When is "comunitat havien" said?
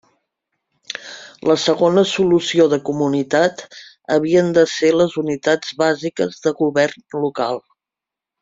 2.89-4.51